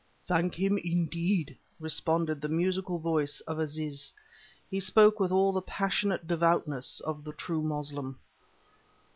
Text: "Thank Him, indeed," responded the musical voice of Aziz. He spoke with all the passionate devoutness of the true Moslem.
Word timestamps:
"Thank 0.25 0.55
Him, 0.55 0.79
indeed," 0.79 1.55
responded 1.79 2.41
the 2.41 2.49
musical 2.49 2.97
voice 2.97 3.39
of 3.41 3.59
Aziz. 3.59 4.11
He 4.67 4.79
spoke 4.79 5.19
with 5.19 5.31
all 5.31 5.51
the 5.51 5.61
passionate 5.61 6.25
devoutness 6.25 7.01
of 7.01 7.23
the 7.23 7.33
true 7.33 7.61
Moslem. 7.61 8.17